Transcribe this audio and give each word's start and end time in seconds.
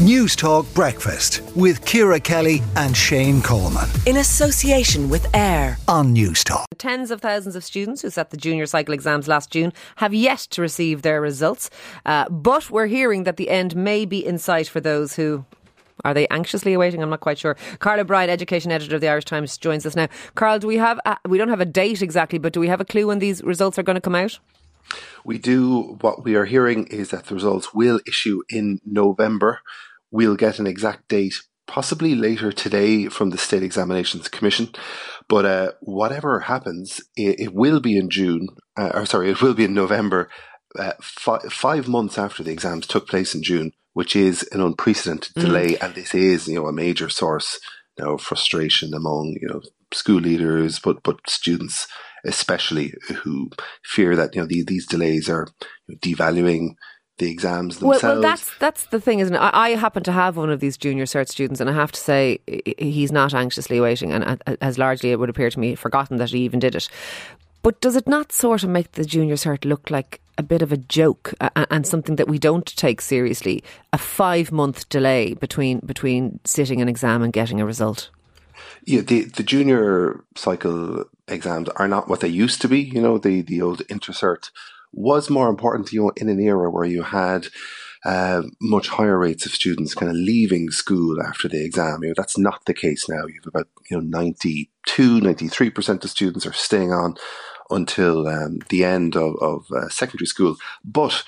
News 0.00 0.34
Talk 0.34 0.64
Breakfast 0.72 1.42
with 1.54 1.84
Ciara 1.84 2.18
Kelly 2.18 2.62
and 2.74 2.96
Shane 2.96 3.42
Coleman. 3.42 3.86
In 4.06 4.16
association 4.16 5.10
with 5.10 5.26
AIR 5.36 5.76
on 5.88 6.14
News 6.14 6.42
Talk. 6.42 6.66
Tens 6.78 7.10
of 7.10 7.20
thousands 7.20 7.54
of 7.54 7.62
students 7.62 8.00
who 8.00 8.08
sat 8.08 8.30
the 8.30 8.38
junior 8.38 8.64
cycle 8.64 8.94
exams 8.94 9.28
last 9.28 9.50
June 9.50 9.74
have 9.96 10.14
yet 10.14 10.38
to 10.38 10.62
receive 10.62 11.02
their 11.02 11.20
results. 11.20 11.68
Uh, 12.06 12.26
but 12.30 12.70
we're 12.70 12.86
hearing 12.86 13.24
that 13.24 13.36
the 13.36 13.50
end 13.50 13.76
may 13.76 14.06
be 14.06 14.24
in 14.24 14.38
sight 14.38 14.68
for 14.68 14.80
those 14.80 15.16
who 15.16 15.44
are 16.02 16.14
they 16.14 16.26
anxiously 16.28 16.72
awaiting? 16.72 17.02
I'm 17.02 17.10
not 17.10 17.20
quite 17.20 17.38
sure. 17.38 17.58
Carl 17.80 18.00
O'Brien, 18.00 18.30
education 18.30 18.72
editor 18.72 18.94
of 18.94 19.02
the 19.02 19.08
Irish 19.08 19.26
Times, 19.26 19.58
joins 19.58 19.84
us 19.84 19.94
now. 19.94 20.08
Carl, 20.34 20.58
do 20.58 20.66
we 20.66 20.78
have? 20.78 20.98
A, 21.04 21.18
we 21.28 21.36
don't 21.36 21.50
have 21.50 21.60
a 21.60 21.66
date 21.66 22.00
exactly, 22.00 22.38
but 22.38 22.54
do 22.54 22.60
we 22.60 22.68
have 22.68 22.80
a 22.80 22.86
clue 22.86 23.08
when 23.08 23.18
these 23.18 23.42
results 23.42 23.78
are 23.78 23.82
going 23.82 23.96
to 23.96 24.00
come 24.00 24.14
out? 24.14 24.38
We 25.24 25.36
do. 25.36 25.98
What 26.00 26.24
we 26.24 26.36
are 26.36 26.46
hearing 26.46 26.86
is 26.86 27.10
that 27.10 27.26
the 27.26 27.34
results 27.34 27.74
will 27.74 28.00
issue 28.06 28.40
in 28.48 28.80
November. 28.86 29.60
We'll 30.10 30.36
get 30.36 30.58
an 30.58 30.66
exact 30.66 31.08
date 31.08 31.34
possibly 31.66 32.16
later 32.16 32.50
today 32.50 33.08
from 33.08 33.30
the 33.30 33.38
State 33.38 33.62
Examinations 33.62 34.28
Commission. 34.28 34.70
But 35.28 35.44
uh, 35.44 35.72
whatever 35.80 36.40
happens, 36.40 37.00
it, 37.16 37.38
it, 37.38 37.54
will 37.54 37.78
be 37.78 37.96
in 37.96 38.10
June, 38.10 38.48
uh, 38.76 38.90
or 38.92 39.06
sorry, 39.06 39.30
it 39.30 39.40
will 39.40 39.54
be 39.54 39.64
in 39.64 39.74
November, 39.74 40.28
uh, 40.76 40.94
fi- 41.00 41.48
five 41.48 41.86
months 41.86 42.18
after 42.18 42.42
the 42.42 42.50
exams 42.50 42.88
took 42.88 43.08
place 43.08 43.34
in 43.34 43.44
June, 43.44 43.72
which 43.92 44.16
is 44.16 44.42
an 44.50 44.60
unprecedented 44.60 45.32
mm. 45.34 45.42
delay, 45.42 45.76
and 45.80 45.94
this 45.94 46.12
is 46.14 46.48
you 46.48 46.56
know 46.56 46.66
a 46.66 46.72
major 46.72 47.08
source 47.08 47.60
you 47.98 48.18
frustration 48.18 48.94
among 48.94 49.36
you 49.40 49.48
know 49.48 49.60
school 49.92 50.20
leaders, 50.20 50.78
but 50.78 51.02
but 51.02 51.18
students 51.28 51.86
especially 52.24 52.92
who 53.22 53.50
fear 53.82 54.14
that 54.14 54.34
you 54.34 54.40
know 54.40 54.46
these, 54.46 54.66
these 54.66 54.86
delays 54.86 55.28
are 55.28 55.48
devaluing 55.90 56.74
the 57.20 57.30
exams 57.30 57.78
themselves. 57.78 58.02
Well, 58.02 58.12
well, 58.14 58.22
that's 58.22 58.58
that's 58.58 58.84
the 58.86 59.00
thing, 59.00 59.20
isn't 59.20 59.34
it? 59.34 59.38
I, 59.38 59.50
I, 59.52 59.70
happen 59.70 60.02
to 60.04 60.12
have 60.12 60.36
one 60.36 60.50
of 60.50 60.58
these 60.58 60.76
junior 60.76 61.04
cert 61.04 61.28
students, 61.28 61.60
and 61.60 61.68
I 61.68 61.74
have 61.74 61.92
to 61.92 62.00
say 62.00 62.40
he's 62.78 63.12
not 63.12 63.34
anxiously 63.34 63.78
waiting, 63.78 64.10
and 64.10 64.42
has 64.60 64.78
largely, 64.78 65.12
it 65.12 65.18
would 65.18 65.28
appear 65.28 65.50
to 65.50 65.60
me, 65.60 65.74
forgotten 65.74 66.16
that 66.16 66.30
he 66.30 66.38
even 66.40 66.58
did 66.58 66.74
it. 66.74 66.88
But 67.62 67.80
does 67.82 67.94
it 67.94 68.08
not 68.08 68.32
sort 68.32 68.62
of 68.64 68.70
make 68.70 68.92
the 68.92 69.04
junior 69.04 69.34
cert 69.34 69.66
look 69.66 69.90
like 69.90 70.20
a 70.38 70.42
bit 70.42 70.62
of 70.62 70.72
a 70.72 70.78
joke 70.78 71.34
and 71.54 71.86
something 71.86 72.16
that 72.16 72.26
we 72.26 72.38
don't 72.38 72.64
take 72.64 73.02
seriously? 73.02 73.62
A 73.92 73.98
five 73.98 74.50
month 74.50 74.88
delay 74.88 75.34
between 75.34 75.80
between 75.80 76.40
sitting 76.44 76.80
an 76.80 76.88
exam 76.88 77.22
and 77.22 77.32
getting 77.32 77.60
a 77.60 77.66
result. 77.66 78.10
Yeah, 78.86 79.02
the 79.02 79.24
the 79.24 79.42
junior 79.42 80.24
cycle 80.36 81.04
exams 81.28 81.68
are 81.76 81.88
not 81.88 82.08
what 82.08 82.20
they 82.20 82.28
used 82.28 82.62
to 82.62 82.68
be. 82.68 82.80
You 82.80 83.02
know, 83.02 83.18
the 83.18 83.42
the 83.42 83.60
old 83.60 83.80
intercert 83.88 84.50
was 84.92 85.30
more 85.30 85.48
important 85.48 85.88
to 85.88 85.94
you 85.94 86.12
in 86.16 86.28
an 86.28 86.40
era 86.40 86.70
where 86.70 86.84
you 86.84 87.02
had 87.02 87.48
uh, 88.04 88.42
much 88.60 88.88
higher 88.88 89.18
rates 89.18 89.44
of 89.46 89.52
students 89.52 89.94
kind 89.94 90.10
of 90.10 90.16
leaving 90.16 90.70
school 90.70 91.22
after 91.22 91.48
the 91.48 91.64
exam. 91.64 92.00
You 92.02 92.08
know, 92.08 92.14
that's 92.16 92.38
not 92.38 92.64
the 92.64 92.74
case 92.74 93.08
now. 93.08 93.26
You 93.26 93.40
have 93.42 93.46
about 93.46 93.68
you 93.90 93.96
know 93.96 94.02
92, 94.02 95.20
93 95.20 95.70
percent 95.70 96.04
of 96.04 96.10
students 96.10 96.46
are 96.46 96.52
staying 96.52 96.92
on 96.92 97.14
until 97.68 98.26
um, 98.26 98.58
the 98.68 98.84
end 98.84 99.16
of, 99.16 99.36
of 99.40 99.66
uh, 99.70 99.88
secondary 99.88 100.26
school. 100.26 100.56
But 100.84 101.22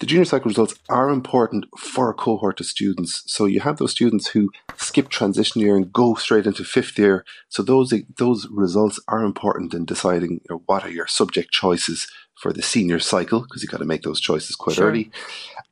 the 0.00 0.06
junior 0.06 0.24
cycle 0.24 0.48
results 0.48 0.76
are 0.88 1.10
important 1.10 1.66
for 1.76 2.08
a 2.08 2.14
cohort 2.14 2.60
of 2.60 2.66
students. 2.66 3.24
So 3.26 3.46
you 3.46 3.60
have 3.60 3.78
those 3.78 3.90
students 3.90 4.28
who 4.28 4.50
skip 4.76 5.08
transition 5.08 5.60
year 5.60 5.76
and 5.76 5.92
go 5.92 6.14
straight 6.14 6.46
into 6.46 6.62
fifth 6.62 6.98
year. 6.98 7.24
So 7.48 7.62
those 7.62 7.92
those 8.16 8.46
results 8.50 9.00
are 9.08 9.24
important 9.24 9.74
in 9.74 9.84
deciding 9.84 10.42
what 10.66 10.84
are 10.84 10.90
your 10.90 11.08
subject 11.08 11.50
choices 11.50 12.06
for 12.40 12.52
the 12.52 12.62
senior 12.62 13.00
cycle 13.00 13.40
because 13.40 13.62
you've 13.62 13.70
got 13.70 13.78
to 13.78 13.84
make 13.84 14.02
those 14.02 14.20
choices 14.20 14.54
quite 14.54 14.76
sure. 14.76 14.88
early. 14.88 15.10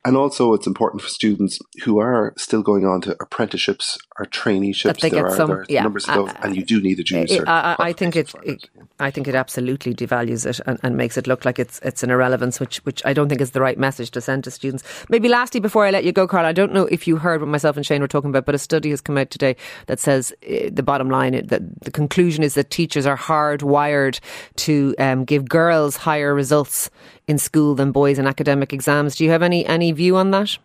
And 0.05 0.15
also, 0.15 0.53
it's 0.53 0.67
important 0.67 1.01
for 1.01 1.09
students 1.09 1.59
who 1.83 1.99
are 1.99 2.33
still 2.37 2.61
going 2.61 2.85
on 2.85 3.01
to 3.01 3.11
apprenticeships 3.19 3.97
or 4.17 4.25
traineeships. 4.25 5.01
There 5.09 5.25
are, 5.25 5.35
some, 5.35 5.49
there 5.49 5.59
are 5.59 5.65
yeah. 5.67 5.83
numbers 5.83 6.07
of 6.07 6.15
those, 6.15 6.29
uh, 6.29 6.39
and 6.43 6.55
you 6.55 6.63
do 6.63 6.81
need 6.81 6.99
a 6.99 7.03
junior. 7.03 7.43
I, 7.45 7.75
I, 7.77 7.87
I 7.87 7.93
think 7.93 8.15
it, 8.15 8.33
it, 8.43 8.69
I 8.99 9.11
think 9.11 9.27
it 9.27 9.35
absolutely 9.35 9.93
devalues 9.93 10.45
it 10.45 10.61
and, 10.65 10.79
and, 10.81 10.95
makes 10.95 11.17
it 11.17 11.27
look 11.27 11.43
like 11.43 11.59
it's 11.59 11.79
it's 11.79 12.03
an 12.03 12.09
irrelevance, 12.09 12.59
which 12.59 12.77
which 12.85 13.01
I 13.05 13.11
don't 13.11 13.27
think 13.27 13.41
is 13.41 13.51
the 13.51 13.59
right 13.59 13.77
message 13.77 14.11
to 14.11 14.21
send 14.21 14.45
to 14.45 14.51
students. 14.51 14.83
Maybe 15.09 15.27
lastly, 15.27 15.59
before 15.59 15.85
I 15.85 15.91
let 15.91 16.05
you 16.05 16.13
go, 16.13 16.25
Carl, 16.25 16.45
I 16.45 16.53
don't 16.53 16.73
know 16.73 16.85
if 16.85 17.05
you 17.05 17.17
heard 17.17 17.41
what 17.41 17.49
myself 17.49 17.75
and 17.75 17.85
Shane 17.85 18.01
were 18.01 18.07
talking 18.07 18.29
about, 18.29 18.45
but 18.45 18.55
a 18.55 18.59
study 18.59 18.91
has 18.91 19.01
come 19.01 19.17
out 19.17 19.29
today 19.29 19.57
that 19.87 19.99
says 19.99 20.33
uh, 20.49 20.69
the 20.71 20.83
bottom 20.83 21.09
line, 21.09 21.33
that 21.47 21.81
the 21.81 21.91
conclusion 21.91 22.43
is 22.43 22.53
that 22.53 22.71
teachers 22.71 23.05
are 23.05 23.17
hardwired 23.17 24.21
to 24.57 24.95
um, 24.99 25.25
give 25.25 25.49
girls 25.49 25.97
higher 25.97 26.33
results 26.33 26.56
in 27.27 27.37
school 27.37 27.75
than 27.75 27.91
boys 27.91 28.19
in 28.19 28.27
academic 28.27 28.73
exams. 28.73 29.15
Do 29.15 29.23
you 29.23 29.31
have 29.31 29.43
any 29.43 29.65
any 29.65 29.91
view 29.91 30.15
on 30.15 30.31
that? 30.31 30.57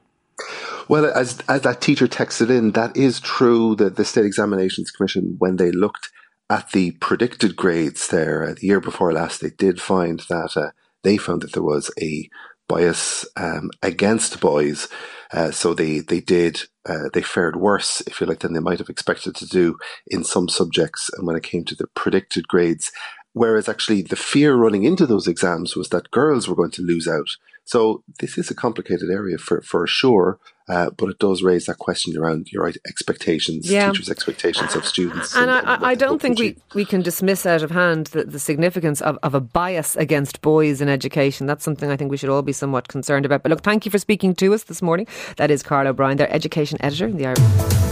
Well, 0.89 1.07
as 1.07 1.41
as 1.49 1.63
that 1.63 1.81
teacher 1.81 2.07
texted 2.07 2.51
in, 2.51 2.73
that 2.73 2.97
is 2.97 3.21
true. 3.21 3.77
That 3.77 3.97
the 3.97 4.05
State 4.05 4.27
Examinations 4.27 4.91
Commission, 4.91 5.37
when 5.39 5.57
they 5.57 5.71
looked 5.71 6.11
at 6.51 6.71
the 6.73 6.93
predicted 6.93 7.57
grades 7.57 8.09
there 8.09 8.45
uh, 8.45 8.55
the 8.55 8.67
year 8.67 8.81
before 8.81 9.13
last, 9.13 9.41
they 9.41 9.51
did 9.51 9.81
find 9.81 10.21
that 10.29 10.57
uh, 10.57 10.71
they 11.03 11.17
found 11.17 11.43
that 11.43 11.53
there 11.53 11.63
was 11.63 11.91
a 12.01 12.29
bias 12.69 13.27
um, 13.37 13.71
against 13.83 14.41
boys. 14.41 14.89
Uh, 15.33 15.51
so 15.51 15.73
they 15.75 16.01
they 16.01 16.21
did 16.21 16.63
uh, 16.87 17.09
they 17.13 17.23
fared 17.23 17.57
worse, 17.57 18.03
if 18.07 18.21
you 18.21 18.27
like, 18.27 18.41
than 18.41 18.53
they 18.53 18.61
might 18.61 18.79
have 18.79 18.89
expected 18.89 19.35
to 19.37 19.47
do 19.47 19.77
in 20.07 20.25
some 20.25 20.49
subjects. 20.49 21.11
And 21.17 21.27
when 21.27 21.37
it 21.37 21.43
came 21.43 21.65
to 21.67 21.75
the 21.75 21.87
predicted 21.95 22.49
grades, 22.49 22.91
Whereas 23.35 23.69
actually 23.69 24.03
the 24.03 24.17
fear 24.17 24.55
running 24.55 24.85
into 24.85 25.07
those 25.07 25.27
exams 25.27 25.75
was 25.75 25.89
that 25.89 26.11
girls 26.11 26.49
were 26.49 26.57
going 26.57 26.71
to 26.73 26.83
lose 26.83 27.09
out. 27.09 27.29
So 27.65 28.03
this 28.19 28.37
is 28.37 28.51
a 28.51 28.55
complicated 28.55 29.09
area 29.09 29.39
for, 29.39 29.63
for 29.63 29.87
sure, 29.87 30.39
uh, 30.69 30.91
but 30.91 31.09
it 31.09 31.19
does 31.19 31.43
raise 31.43 31.67
that 31.67 31.79
question 31.79 32.17
around 32.17 32.51
your 32.51 32.65
right 32.65 32.77
expectations, 32.89 33.71
yeah. 33.71 33.91
teachers' 33.91 34.11
expectations 34.11 34.75
of 34.75 34.85
students. 34.85 35.35
And, 35.35 35.49
and, 35.49 35.67
and 35.69 35.85
I, 35.85 35.91
I 35.91 35.95
don't 35.95 36.21
think 36.21 36.39
we, 36.39 36.57
we 36.75 36.85
can 36.85 37.03
dismiss 37.03 37.47
out 37.47 37.63
of 37.63 37.71
hand 37.71 38.09
the, 38.09 38.25
the 38.25 38.41
significance 38.41 39.01
of, 39.01 39.17
of 39.23 39.35
a 39.35 39.41
bias 39.41 39.97
against 39.97 40.43
boys 40.43 40.81
in 40.81 40.89
education. 40.89 41.47
That's 41.47 41.65
something 41.65 41.91
I 41.91 41.97
think 41.97 42.11
we 42.11 42.17
should 42.17 42.31
all 42.31 42.43
be 42.43 42.53
somewhat 42.53 42.89
concerned 42.89 43.25
about. 43.25 43.43
But 43.43 43.51
look, 43.51 43.63
thank 43.63 43.85
you 43.85 43.91
for 43.91 43.99
speaking 43.99 44.35
to 44.37 44.55
us 44.55 44.65
this 44.65 44.83
morning. 44.83 45.07
That 45.37 45.51
is 45.51 45.63
Carl 45.63 45.87
O'Brien, 45.87 46.17
their 46.17 46.33
education 46.33 46.79
editor 46.81 47.07
in 47.07 47.17
the 47.17 47.27
Irish. 47.27 47.92